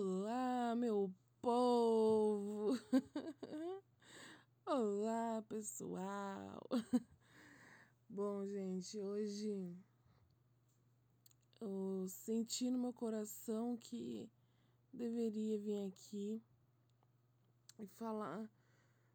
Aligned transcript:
Olá, 0.00 0.76
meu 0.76 1.12
povo! 1.42 2.78
Olá, 4.64 5.44
pessoal! 5.48 6.64
Bom, 8.08 8.46
gente, 8.46 8.96
hoje 8.96 9.76
eu 11.60 12.06
senti 12.06 12.70
no 12.70 12.78
meu 12.78 12.92
coração 12.92 13.76
que 13.76 14.30
deveria 14.92 15.58
vir 15.58 15.88
aqui 15.88 16.40
e 17.76 17.84
falar 17.88 18.48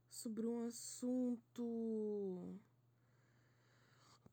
sobre 0.10 0.46
um 0.46 0.68
assunto. 0.68 2.60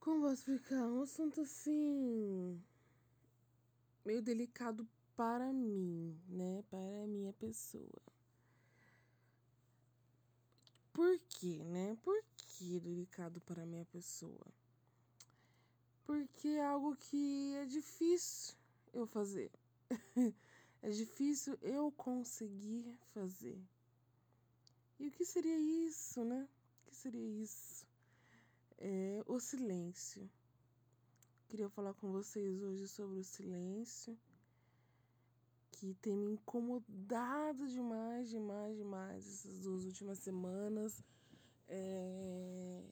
Como 0.00 0.22
vou 0.22 0.32
explicar? 0.32 0.84
Um 0.84 1.02
assunto 1.02 1.42
assim. 1.42 2.60
meio 4.04 4.20
delicado 4.20 4.84
para 5.21 5.52
mim, 5.52 6.18
né? 6.29 6.64
Para 6.71 7.05
a 7.05 7.07
minha 7.07 7.30
pessoa. 7.34 8.01
Por 10.95 11.19
quê, 11.28 11.62
né? 11.62 11.95
Por 12.02 12.24
que 12.38 12.80
delicado 12.80 13.38
para 13.42 13.64
a 13.64 13.66
minha 13.66 13.84
pessoa? 13.84 14.47
Porque 16.06 16.48
é 16.48 16.64
algo 16.64 16.97
que 16.97 17.55
é 17.56 17.66
difícil 17.66 18.56
eu 18.95 19.06
fazer. 19.06 19.51
é 20.80 20.91
difícil 20.91 21.59
eu 21.61 21.92
conseguir 21.92 22.97
fazer. 23.12 23.61
E 24.98 25.09
o 25.09 25.11
que 25.11 25.27
seria 25.27 25.59
isso, 25.87 26.25
né? 26.25 26.48
O 26.80 26.89
que 26.89 26.97
seria 26.97 27.42
isso? 27.42 27.84
É 28.78 29.23
o 29.27 29.39
silêncio. 29.39 30.27
Queria 31.47 31.69
falar 31.69 31.92
com 31.92 32.11
vocês 32.11 32.62
hoje 32.62 32.89
sobre 32.89 33.19
o 33.19 33.25
silêncio 33.25 34.19
que 35.80 35.95
tem 35.95 36.15
me 36.15 36.33
incomodado 36.33 37.66
demais, 37.66 38.29
demais, 38.29 38.77
demais 38.77 39.27
essas 39.27 39.61
duas 39.61 39.87
últimas 39.87 40.19
semanas. 40.19 41.03
É... 41.67 42.83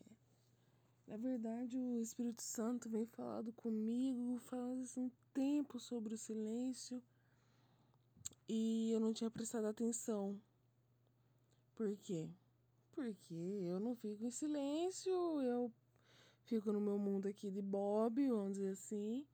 Na 1.06 1.18
verdade, 1.18 1.78
o 1.78 2.00
Espírito 2.00 2.40
Santo 2.40 2.88
vem 2.88 3.04
falando 3.04 3.52
comigo 3.52 4.38
faz 4.38 4.96
um 4.96 5.10
tempo 5.34 5.78
sobre 5.78 6.14
o 6.14 6.18
silêncio 6.18 7.02
e 8.48 8.90
eu 8.90 9.00
não 9.00 9.12
tinha 9.12 9.30
prestado 9.30 9.66
atenção. 9.66 10.40
Por 11.74 11.94
quê? 11.98 12.26
Porque 12.92 13.34
eu 13.34 13.78
não 13.78 13.94
fico 13.94 14.24
em 14.24 14.30
silêncio, 14.30 15.12
eu 15.42 15.70
fico 16.44 16.72
no 16.72 16.80
meu 16.80 16.98
mundo 16.98 17.28
aqui 17.28 17.50
de 17.50 17.60
Bob, 17.60 18.26
vamos 18.28 18.54
dizer 18.54 18.70
assim, 18.70 19.26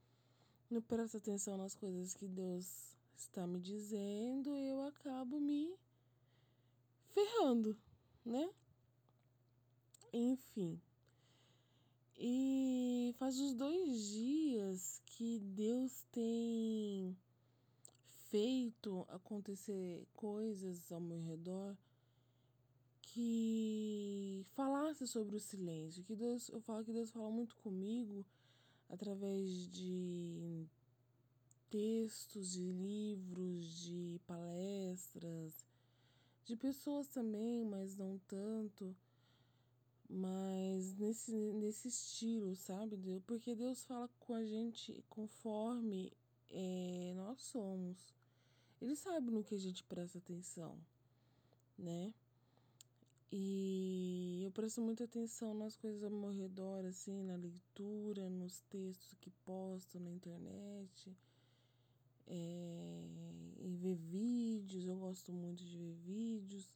não 0.68 0.83
presto 0.83 1.16
atenção 1.16 1.56
nas 1.56 1.74
coisas 1.74 2.14
que 2.14 2.27
Deus 2.27 2.94
está 3.16 3.46
me 3.46 3.60
dizendo, 3.60 4.56
eu 4.56 4.82
acabo 4.82 5.40
me 5.40 5.74
ferrando, 7.08 7.76
né? 8.24 8.50
Enfim. 10.12 10.80
E 12.16 13.14
faz 13.18 13.38
uns 13.40 13.54
dois 13.54 14.08
dias 14.08 15.02
que 15.06 15.38
Deus 15.40 16.04
tem 16.12 17.16
feito 18.30 19.06
acontecer 19.10 20.06
coisas 20.14 20.90
ao 20.90 21.00
meu 21.00 21.20
redor 21.20 21.76
que 23.00 24.44
falasse 24.54 25.06
sobre 25.06 25.36
o 25.36 25.40
silêncio, 25.40 26.02
que 26.02 26.16
Deus, 26.16 26.48
eu 26.48 26.60
falo 26.60 26.84
que 26.84 26.92
Deus 26.92 27.12
fala 27.12 27.30
muito 27.30 27.54
comigo 27.56 28.24
através 28.88 29.70
de 29.70 30.66
textos, 31.75 32.53
de 32.53 32.70
livros, 32.70 33.80
de 33.80 34.20
palestras, 34.28 35.67
de 36.44 36.55
pessoas 36.55 37.08
também, 37.08 37.64
mas 37.64 37.97
não 37.97 38.17
tanto. 38.28 38.94
Mas 40.08 40.95
nesse, 40.95 41.33
nesse 41.33 41.89
estilo, 41.89 42.55
sabe? 42.55 42.96
Porque 43.27 43.57
Deus 43.57 43.84
fala 43.84 44.08
com 44.20 44.34
a 44.34 44.45
gente 44.45 45.02
conforme 45.11 46.13
é, 46.48 47.13
nós 47.17 47.42
somos. 47.42 48.14
Ele 48.80 48.95
sabe 48.95 49.33
no 49.33 49.42
que 49.42 49.57
a 49.57 49.58
gente 49.58 49.83
presta 49.83 50.18
atenção, 50.18 50.79
né? 51.77 52.14
E 53.33 54.42
eu 54.45 54.52
presto 54.52 54.80
muita 54.80 55.02
atenção 55.05 55.55
nas 55.55 55.74
coisas 55.74 56.05
ao 56.05 56.11
meu 56.11 56.30
redor, 56.30 56.84
assim, 56.84 57.24
na 57.24 57.34
leitura, 57.34 58.30
nos 58.30 58.61
textos 58.70 59.17
que 59.20 59.30
posto 59.45 59.98
na 59.98 60.13
internet 60.13 61.17
é, 62.27 63.08
em 63.58 63.74
ver 63.77 63.96
vídeos, 63.96 64.86
eu 64.86 64.96
gosto 64.96 65.33
muito 65.33 65.64
de 65.64 65.79
ver 65.79 65.95
vídeos. 65.95 66.68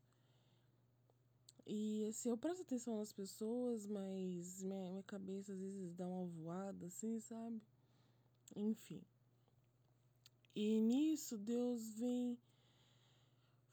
E 1.66 2.06
assim, 2.08 2.30
eu 2.30 2.38
presto 2.38 2.62
atenção 2.62 2.96
nas 2.96 3.12
pessoas, 3.12 3.86
mas 3.86 4.62
minha, 4.62 4.90
minha 4.90 5.02
cabeça 5.02 5.52
às 5.52 5.58
vezes 5.58 5.92
dá 5.94 6.06
uma 6.06 6.24
voada, 6.24 6.86
assim, 6.86 7.20
sabe? 7.20 7.60
Enfim. 8.56 9.02
E 10.54 10.80
nisso 10.80 11.36
Deus 11.36 11.90
vem 11.90 12.38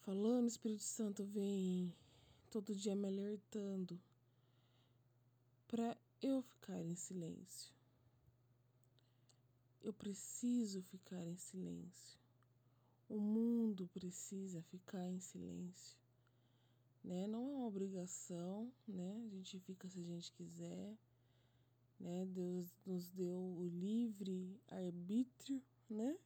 falando, 0.01 0.43
o 0.43 0.47
Espírito 0.47 0.83
Santo 0.83 1.23
vem 1.23 1.91
todo 2.51 2.75
dia 2.75 2.95
me 2.95 3.07
alertando 3.07 3.99
para 5.67 5.97
eu 6.21 6.41
ficar 6.41 6.81
em 6.81 6.95
silêncio. 6.95 7.73
Eu 9.85 9.93
preciso 9.93 10.81
ficar 10.81 11.23
em 11.23 11.37
silêncio. 11.37 12.17
O 13.07 13.19
mundo 13.19 13.87
precisa 13.93 14.59
ficar 14.63 15.07
em 15.07 15.19
silêncio. 15.19 15.95
Né? 17.03 17.27
Não 17.27 17.43
é 17.43 17.51
uma 17.51 17.67
obrigação, 17.67 18.73
né? 18.87 19.21
A 19.23 19.29
gente 19.29 19.59
fica 19.59 19.87
se 19.87 19.99
a 19.99 20.03
gente 20.03 20.31
quiser. 20.31 20.97
Né? 21.99 22.25
Deus 22.25 22.75
nos 22.83 23.11
deu 23.11 23.37
o 23.37 23.63
livre 23.63 24.59
arbítrio, 24.69 25.61
né? 25.87 26.17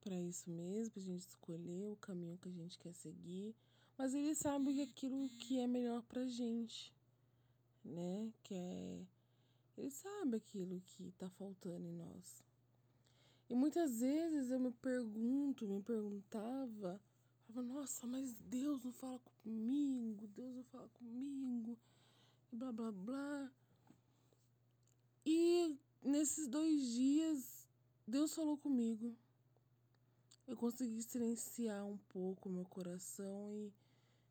Para 0.00 0.18
isso 0.18 0.48
mesmo, 0.48 0.92
para 0.92 1.02
a 1.02 1.04
gente 1.04 1.28
escolher 1.28 1.92
o 1.92 1.96
caminho 1.96 2.38
que 2.38 2.48
a 2.48 2.52
gente 2.52 2.78
quer 2.78 2.94
seguir. 2.94 3.54
Mas 3.98 4.14
ele 4.14 4.34
sabe 4.34 4.80
aquilo 4.80 5.28
que 5.36 5.58
é 5.58 5.66
melhor 5.66 6.02
para 6.04 6.26
gente, 6.26 6.94
né? 7.84 8.32
Que 8.42 8.54
é 8.54 9.06
ele 9.76 9.90
sabe 9.90 10.36
aquilo 10.36 10.80
que 10.80 11.08
está 11.08 11.28
faltando 11.28 11.86
em 11.86 11.92
nós. 11.92 12.42
E 13.48 13.54
muitas 13.54 14.00
vezes 14.00 14.50
eu 14.50 14.58
me 14.58 14.72
pergunto, 14.72 15.68
me 15.68 15.82
perguntava, 15.82 17.00
falava, 17.46 17.62
nossa, 17.62 18.06
mas 18.06 18.32
Deus 18.40 18.82
não 18.82 18.92
fala 18.92 19.20
comigo, 19.42 20.26
Deus 20.28 20.54
não 20.56 20.64
fala 20.64 20.88
comigo, 20.94 21.78
e 22.52 22.56
blá 22.56 22.72
blá 22.72 22.90
blá. 22.90 23.52
E 25.24 25.76
nesses 26.02 26.48
dois 26.48 26.92
dias, 26.92 27.68
Deus 28.06 28.34
falou 28.34 28.56
comigo. 28.56 29.14
Eu 30.46 30.56
consegui 30.56 31.02
silenciar 31.02 31.84
um 31.84 31.98
pouco 32.08 32.48
meu 32.48 32.64
coração 32.64 33.52
e 33.52 33.72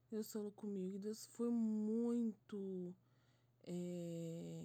Deus 0.09 0.31
falou 0.31 0.51
comigo. 0.51 0.95
E 0.95 0.99
Deus 0.99 1.25
foi 1.25 1.49
muito. 1.49 2.95
É 3.63 4.63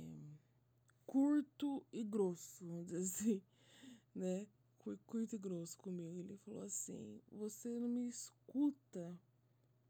curto 1.11 1.85
e 1.93 2.05
grosso, 2.05 2.65
vamos 2.65 2.87
dizer 2.87 3.03
assim, 3.03 3.43
né? 4.15 4.47
Curto 4.79 5.35
e 5.35 5.39
grosso 5.39 5.77
comigo. 5.77 6.21
Ele 6.21 6.37
falou 6.37 6.63
assim: 6.63 7.21
Você 7.33 7.69
não 7.81 7.89
me 7.89 8.09
escuta 8.09 9.19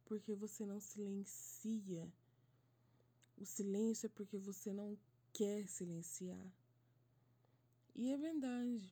porque 0.06 0.34
você 0.34 0.64
não 0.64 0.80
silencia. 0.80 2.10
O 3.36 3.44
silêncio 3.44 4.06
é 4.06 4.08
porque 4.08 4.38
você 4.38 4.72
não 4.72 4.98
quer 5.30 5.68
silenciar. 5.68 6.50
E 7.94 8.10
é 8.10 8.16
verdade. 8.16 8.90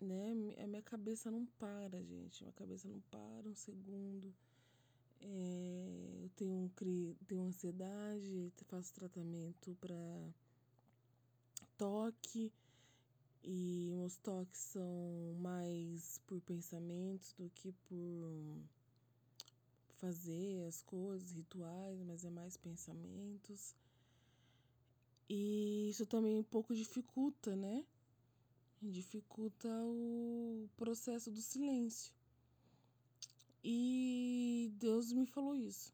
Né? 0.00 0.32
A 0.62 0.66
minha 0.66 0.82
cabeça 0.82 1.30
não 1.30 1.46
para, 1.58 2.02
gente. 2.02 2.42
Minha 2.42 2.52
cabeça 2.52 2.88
não 2.88 3.00
para 3.02 3.48
um 3.48 3.54
segundo. 3.54 4.34
É, 5.20 6.20
eu 6.22 6.28
tenho, 6.30 6.52
um, 6.52 6.68
tenho 7.26 7.42
ansiedade, 7.42 8.52
faço 8.66 8.92
tratamento 8.92 9.74
para 9.80 9.96
toque 11.76 12.52
e 13.42 13.90
meus 13.92 14.16
toques 14.16 14.60
são 14.60 15.36
mais 15.40 16.18
por 16.26 16.40
pensamentos 16.40 17.34
do 17.38 17.50
que 17.50 17.72
por 17.88 18.56
fazer 20.00 20.66
as 20.66 20.82
coisas, 20.82 21.32
rituais, 21.32 22.00
mas 22.02 22.24
é 22.24 22.30
mais 22.30 22.56
pensamentos. 22.56 23.74
E 25.28 25.88
isso 25.90 26.06
também 26.06 26.36
um 26.36 26.42
pouco 26.42 26.74
dificulta, 26.74 27.56
né? 27.56 27.84
Dificulta 28.82 29.68
o 29.86 30.68
processo 30.76 31.30
do 31.30 31.40
silêncio. 31.40 32.12
E 33.62 34.70
Deus 34.78 35.10
me 35.12 35.26
falou 35.26 35.56
isso. 35.56 35.92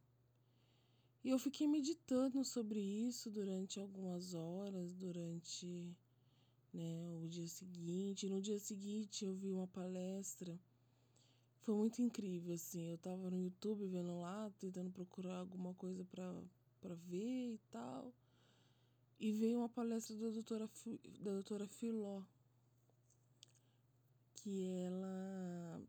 E 1.22 1.28
eu 1.30 1.38
fiquei 1.38 1.66
meditando 1.66 2.44
sobre 2.44 2.80
isso 2.80 3.30
durante 3.30 3.78
algumas 3.78 4.34
horas, 4.34 4.94
durante 4.94 5.94
né, 6.72 7.18
o 7.22 7.28
dia 7.28 7.46
seguinte. 7.46 8.28
No 8.28 8.40
dia 8.40 8.58
seguinte 8.58 9.24
eu 9.24 9.34
vi 9.34 9.52
uma 9.52 9.66
palestra 9.66 10.58
foi 11.62 11.74
muito 11.74 12.02
incrível, 12.02 12.54
assim. 12.54 12.90
Eu 12.90 12.98
tava 12.98 13.30
no 13.30 13.38
YouTube 13.38 13.86
vendo 13.86 14.18
lá, 14.20 14.50
tentando 14.58 14.90
procurar 14.90 15.38
alguma 15.38 15.74
coisa 15.74 16.04
pra 16.04 16.94
ver 17.08 17.54
e 17.54 17.60
tal. 17.70 18.12
E 19.18 19.32
veio 19.32 19.58
uma 19.58 19.68
palestra 19.68 20.16
da 20.16 20.30
doutora, 20.30 20.68
da 21.20 21.32
doutora 21.32 21.66
Filó, 21.66 22.22
que 24.34 24.64
ela 24.64 25.82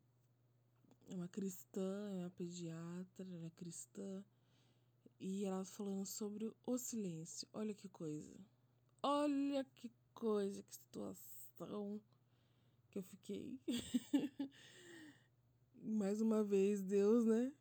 é 1.09 1.15
uma 1.15 1.29
cristã, 1.29 2.11
é 2.11 2.19
uma 2.19 2.29
pediatra, 2.29 3.25
ela 3.33 3.47
é 3.47 3.51
cristã. 3.51 4.23
E 5.23 5.45
ela 5.45 5.63
falando 5.63 6.03
sobre 6.03 6.51
o 6.65 6.77
silêncio. 6.79 7.47
Olha 7.53 7.75
que 7.75 7.87
coisa. 7.87 8.35
Olha 9.03 9.63
que 9.75 9.91
coisa, 10.15 10.63
que 10.63 10.73
situação 10.73 12.01
que 12.89 12.97
eu 12.97 13.03
fiquei. 13.03 13.59
Mais 15.75 16.21
uma 16.21 16.43
vez, 16.43 16.81
Deus, 16.81 17.27
né? 17.27 17.53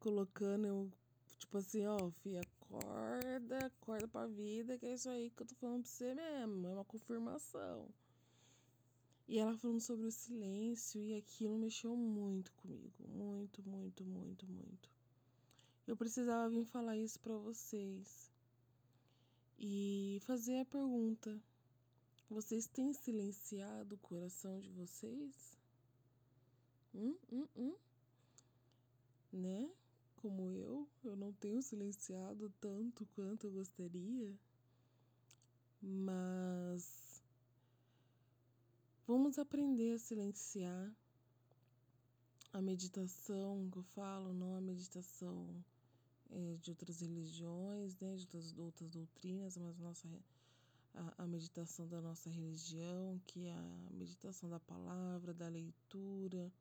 Colocando 0.00 0.66
eu, 0.66 0.90
tipo 1.38 1.58
assim, 1.58 1.84
ó, 1.84 2.10
filha, 2.22 2.40
acorda, 2.40 3.66
acorda 3.66 4.08
pra 4.08 4.26
vida, 4.26 4.78
que 4.78 4.86
é 4.86 4.94
isso 4.94 5.10
aí 5.10 5.28
que 5.28 5.42
eu 5.42 5.46
tô 5.46 5.54
falando 5.56 5.82
pra 5.82 5.90
você 5.90 6.14
mesmo. 6.14 6.66
É 6.66 6.72
uma 6.72 6.84
confirmação. 6.86 7.90
E 9.28 9.38
ela 9.38 9.54
falando 9.58 9.82
sobre 9.82 10.06
o 10.06 10.10
silêncio 10.10 10.98
e 10.98 11.14
aquilo 11.14 11.58
mexeu 11.58 11.94
muito 11.94 12.50
comigo. 12.52 13.06
Muito, 13.06 13.62
muito, 13.68 14.02
muito, 14.02 14.46
muito. 14.46 14.93
Eu 15.86 15.96
precisava 15.96 16.48
vir 16.48 16.64
falar 16.64 16.96
isso 16.96 17.20
para 17.20 17.36
vocês. 17.36 18.32
E 19.58 20.18
fazer 20.22 20.60
a 20.60 20.64
pergunta: 20.64 21.38
vocês 22.28 22.66
têm 22.66 22.92
silenciado 22.94 23.94
o 23.94 23.98
coração 23.98 24.58
de 24.60 24.70
vocês? 24.70 25.58
Hum, 26.94 27.14
hum, 27.30 27.46
hum. 27.54 27.74
Né? 29.30 29.70
Como 30.16 30.48
eu, 30.48 30.88
eu 31.04 31.16
não 31.16 31.34
tenho 31.34 31.62
silenciado 31.62 32.50
tanto 32.60 33.06
quanto 33.14 33.46
eu 33.46 33.52
gostaria. 33.52 34.34
Mas 35.82 37.22
vamos 39.06 39.38
aprender 39.38 39.92
a 39.92 39.98
silenciar 39.98 40.90
a 42.54 42.62
meditação 42.62 43.68
que 43.70 43.78
eu 43.80 43.82
falo, 43.82 44.32
não 44.32 44.56
a 44.56 44.60
meditação 44.62 45.62
de 46.60 46.70
outras 46.70 47.00
religiões, 47.00 47.96
né, 48.00 48.14
de 48.16 48.22
outras, 48.22 48.58
outras 48.58 48.90
doutrinas, 48.90 49.56
mas 49.56 49.78
nossa, 49.78 50.08
a, 50.94 51.24
a 51.24 51.26
meditação 51.26 51.88
da 51.88 52.00
nossa 52.00 52.30
religião, 52.30 53.20
que 53.26 53.46
é 53.46 53.52
a 53.52 53.90
meditação 53.92 54.48
da 54.48 54.60
palavra, 54.60 55.32
da 55.32 55.48
leitura, 55.48 56.52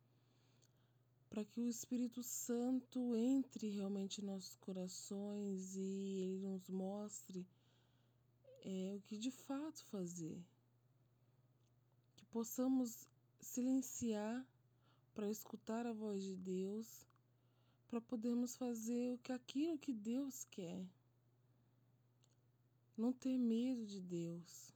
para 1.30 1.44
que 1.44 1.60
o 1.60 1.68
Espírito 1.68 2.22
Santo 2.22 3.16
entre 3.16 3.68
realmente 3.70 4.22
em 4.22 4.26
nossos 4.26 4.56
corações 4.58 5.76
e 5.76 6.20
ele 6.22 6.40
nos 6.40 6.70
mostre 6.70 7.46
é, 8.64 8.94
o 8.96 9.02
que 9.02 9.18
de 9.18 9.32
fato 9.32 9.84
fazer. 9.86 10.40
Que 12.16 12.26
possamos 12.28 13.08
silenciar 13.42 14.46
para 15.14 15.30
escutar 15.30 15.88
a 15.88 15.94
voz 15.94 16.24
de 16.24 16.36
Deus 16.36 17.08
para 17.94 18.02
podermos 18.02 18.56
fazer 18.56 19.14
o 19.14 19.20
que 19.20 19.32
aquilo 19.32 19.78
que 19.78 19.94
Deus 19.94 20.46
quer. 20.46 20.84
Não 22.98 23.14
ter 23.14 23.38
medo 23.38 23.86
de 23.86 24.02
Deus. 24.02 24.74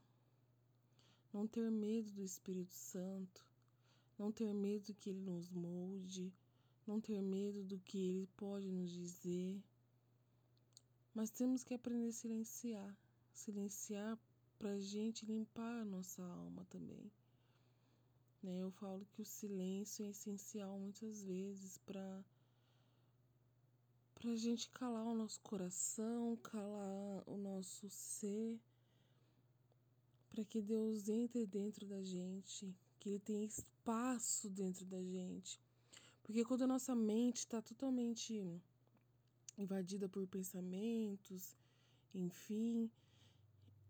Não 1.32 1.44
ter 1.44 1.68
medo 1.68 2.12
do 2.12 2.22
Espírito 2.22 2.72
Santo. 2.72 3.44
Não 4.16 4.30
ter 4.30 4.54
medo 4.54 4.94
que 4.94 5.10
ele 5.10 5.20
nos 5.20 5.50
molde, 5.50 6.32
não 6.86 7.00
ter 7.00 7.20
medo 7.20 7.64
do 7.64 7.80
que 7.80 7.98
ele 7.98 8.28
pode 8.36 8.70
nos 8.70 8.88
dizer. 8.88 9.60
Mas 11.12 11.28
temos 11.28 11.64
que 11.64 11.74
aprender 11.74 12.10
a 12.10 12.12
silenciar, 12.12 12.96
silenciar 13.32 14.16
para 14.60 14.74
a 14.74 14.78
gente 14.78 15.26
limpar 15.26 15.80
a 15.80 15.84
nossa 15.84 16.22
alma 16.22 16.64
também. 16.70 17.10
Né? 18.44 18.62
Eu 18.62 18.70
falo 18.70 19.04
que 19.06 19.22
o 19.22 19.26
silêncio 19.26 20.04
é 20.04 20.10
essencial 20.10 20.78
muitas 20.78 21.20
vezes 21.24 21.78
para 21.78 22.24
para 24.18 24.32
a 24.32 24.36
gente 24.36 24.68
calar 24.70 25.06
o 25.06 25.14
nosso 25.14 25.40
coração, 25.40 26.36
calar 26.42 27.22
o 27.24 27.36
nosso 27.36 27.88
ser, 27.88 28.58
para 30.28 30.44
que 30.44 30.60
Deus 30.60 31.08
entre 31.08 31.46
dentro 31.46 31.86
da 31.86 32.02
gente, 32.02 32.74
que 32.98 33.10
Ele 33.10 33.20
tenha 33.20 33.44
espaço 33.44 34.50
dentro 34.50 34.84
da 34.86 35.00
gente. 35.00 35.60
Porque 36.24 36.44
quando 36.44 36.62
a 36.62 36.66
nossa 36.66 36.94
mente 36.96 37.38
está 37.38 37.62
totalmente 37.62 38.60
invadida 39.56 40.08
por 40.08 40.26
pensamentos, 40.26 41.56
enfim, 42.12 42.90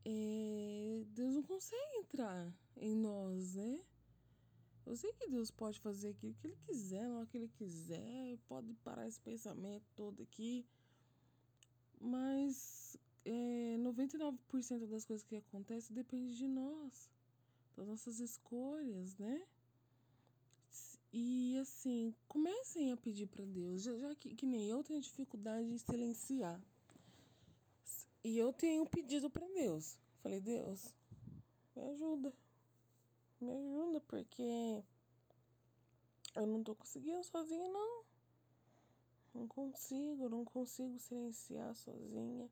é, 0.05 1.05
Deus 1.15 1.35
não 1.35 1.43
consegue 1.43 1.97
entrar 1.97 2.53
em 2.77 2.95
nós, 2.95 3.55
né? 3.55 3.81
Eu 4.89 4.97
sei 4.97 5.13
que 5.13 5.29
Deus 5.29 5.51
pode 5.51 5.79
fazer 5.81 6.09
aquilo 6.09 6.33
que 6.33 6.47
Ele 6.47 6.57
quiser, 6.67 7.07
na 7.07 7.19
hora 7.19 7.27
que 7.27 7.37
Ele 7.37 7.49
quiser, 7.49 8.39
pode 8.49 8.73
parar 8.77 9.07
esse 9.07 9.21
pensamento 9.21 9.85
todo 9.95 10.23
aqui, 10.23 10.65
mas 12.01 12.97
é, 13.23 13.77
99% 13.81 14.87
das 14.87 15.05
coisas 15.05 15.23
que 15.23 15.37
acontecem 15.37 15.95
depende 15.95 16.35
de 16.39 16.49
nós, 16.49 17.11
das 17.77 17.87
nossas 17.87 18.19
escolhas, 18.19 19.15
né? 19.19 19.47
E 21.13 21.59
assim, 21.59 22.15
comecem 22.27 22.91
a 22.91 22.97
pedir 22.97 23.27
para 23.27 23.45
Deus, 23.45 23.83
já, 23.83 23.95
já 23.99 24.15
que, 24.15 24.35
que 24.35 24.47
nem 24.47 24.69
eu 24.69 24.83
tenho 24.83 25.03
dificuldade 25.03 25.69
de 25.71 25.79
silenciar. 25.81 26.59
E 28.25 28.39
eu 28.39 28.55
tenho 28.55 28.87
pedido 28.87 29.29
para 29.29 29.47
Deus. 29.49 29.99
Falei, 30.23 30.41
Deus, 30.41 30.95
me 31.77 31.83
ajuda. 31.83 32.33
Me 33.41 33.53
ajuda, 33.53 34.01
porque 34.01 34.83
eu 36.35 36.47
não 36.47 36.63
tô 36.63 36.75
conseguindo 36.75 37.23
sozinha, 37.23 37.69
não. 37.69 38.05
Não 39.33 39.47
consigo, 39.47 40.29
não 40.29 40.45
consigo 40.45 40.99
silenciar 40.99 41.75
sozinha. 41.75 42.51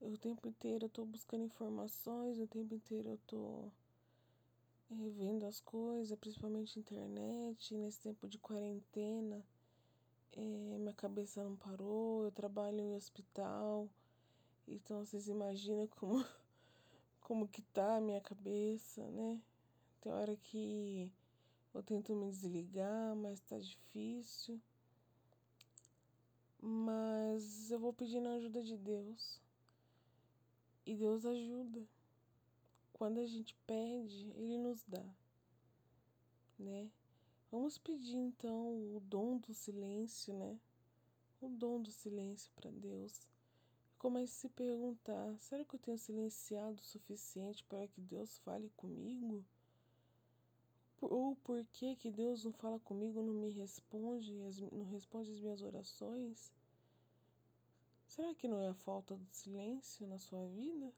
Eu, 0.00 0.12
o 0.12 0.18
tempo 0.18 0.46
inteiro 0.48 0.86
eu 0.86 0.88
tô 0.88 1.04
buscando 1.04 1.44
informações, 1.44 2.38
o 2.38 2.46
tempo 2.46 2.74
inteiro 2.74 3.10
eu 3.10 3.18
tô 3.26 3.70
revendo 4.88 5.44
as 5.46 5.60
coisas, 5.60 6.16
principalmente 6.18 6.78
internet. 6.78 7.74
Nesse 7.76 8.00
tempo 8.00 8.28
de 8.28 8.38
quarentena, 8.38 9.44
é, 10.32 10.78
minha 10.78 10.94
cabeça 10.94 11.42
não 11.42 11.56
parou. 11.56 12.24
Eu 12.24 12.30
trabalho 12.30 12.80
em 12.80 12.94
hospital, 12.94 13.88
então 14.68 15.04
vocês 15.04 15.28
imaginam 15.28 15.88
como 15.88 16.24
como 17.20 17.46
que 17.48 17.62
tá 17.62 17.96
a 17.96 18.00
minha 18.00 18.20
cabeça, 18.20 19.06
né? 19.10 19.40
Tem 20.00 20.12
hora 20.12 20.34
que 20.36 21.12
eu 21.74 21.82
tento 21.82 22.14
me 22.14 22.30
desligar, 22.30 23.14
mas 23.16 23.40
tá 23.40 23.58
difícil. 23.58 24.60
Mas 26.58 27.70
eu 27.70 27.78
vou 27.78 27.92
pedindo 27.92 28.28
a 28.28 28.34
ajuda 28.34 28.62
de 28.62 28.76
Deus. 28.76 29.40
E 30.86 30.94
Deus 30.94 31.26
ajuda. 31.26 31.86
Quando 32.94 33.20
a 33.20 33.26
gente 33.26 33.54
pede, 33.66 34.30
Ele 34.36 34.58
nos 34.58 34.84
dá, 34.84 35.04
né? 36.58 36.90
Vamos 37.50 37.78
pedir 37.78 38.16
então 38.16 38.96
o 38.96 39.00
dom 39.00 39.38
do 39.38 39.52
silêncio, 39.52 40.32
né? 40.34 40.58
O 41.40 41.48
dom 41.48 41.80
do 41.82 41.90
silêncio 41.90 42.50
para 42.54 42.70
Deus 42.70 43.26
comece 43.98 44.32
a 44.32 44.40
se 44.40 44.48
perguntar: 44.50 45.38
será 45.38 45.64
que 45.64 45.74
eu 45.74 45.80
tenho 45.80 45.98
silenciado 45.98 46.80
o 46.80 46.84
suficiente 46.84 47.64
para 47.64 47.88
que 47.88 48.00
Deus 48.00 48.38
fale 48.38 48.70
comigo? 48.76 49.44
Ou 51.00 51.34
por 51.36 51.64
que, 51.72 51.96
que 51.96 52.10
Deus 52.10 52.44
não 52.44 52.52
fala 52.52 52.78
comigo, 52.80 53.22
não 53.22 53.32
me 53.32 53.50
responde, 53.50 54.32
não 54.32 54.84
responde 54.84 55.32
as 55.32 55.40
minhas 55.40 55.62
orações? 55.62 56.52
Será 58.06 58.34
que 58.34 58.48
não 58.48 58.60
é 58.60 58.68
a 58.68 58.74
falta 58.74 59.16
do 59.16 59.26
silêncio 59.30 60.06
na 60.06 60.18
sua 60.18 60.46
vida? 60.48 60.92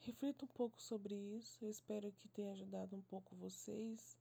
Reflita 0.00 0.44
um 0.44 0.48
pouco 0.48 0.80
sobre 0.80 1.14
isso. 1.14 1.64
Eu 1.64 1.70
espero 1.70 2.10
que 2.12 2.28
tenha 2.28 2.52
ajudado 2.52 2.96
um 2.96 3.02
pouco 3.02 3.36
vocês. 3.36 4.16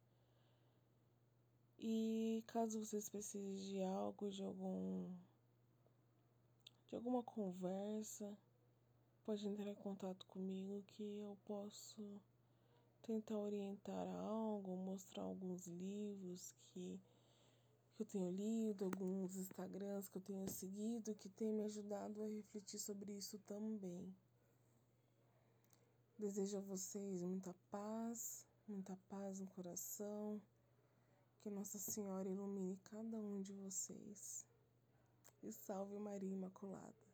E 1.80 2.44
caso 2.48 2.84
vocês 2.84 3.08
precisem 3.08 3.56
de 3.56 3.82
algo, 3.82 4.30
de 4.30 4.44
algum 4.44 5.10
de 6.90 6.96
alguma 6.96 7.24
conversa, 7.24 8.36
pode 9.24 9.48
entrar 9.48 9.70
em 9.70 9.76
contato 9.76 10.26
comigo 10.26 10.84
que 10.88 11.04
eu 11.04 11.38
posso 11.46 12.02
tentar 13.02 13.38
orientar 13.38 14.08
algo, 14.08 14.78
mostrar 14.78 15.24
alguns 15.24 15.66
livros 15.68 16.54
que, 16.68 17.00
que 17.94 18.04
eu 18.04 18.06
tenho 18.06 18.32
lido, 18.32 18.86
alguns 18.86 19.36
Instagrams 19.36 20.10
que 20.10 20.18
eu 20.18 20.22
tenho 20.22 20.48
seguido 20.50 21.16
que 21.16 21.30
tem 21.30 21.54
me 21.54 21.64
ajudado 21.64 22.22
a 22.22 22.28
refletir 22.28 22.80
sobre 22.80 23.12
isso 23.12 23.38
também. 23.40 24.14
Desejo 26.18 26.58
a 26.58 26.62
vocês 26.62 27.22
muita 27.22 27.56
paz, 27.72 28.46
muita 28.68 28.98
paz 29.08 29.40
no 29.40 29.48
coração, 29.48 30.42
Que 31.42 31.50
Nossa 31.50 31.78
Senhora 31.78 32.28
ilumine 32.28 32.78
cada 32.84 33.18
um 33.18 33.42
de 33.42 33.54
vocês. 33.54 34.46
E 35.42 35.54
salve 35.54 35.98
Maria 35.98 36.34
Imaculada. 36.34 37.09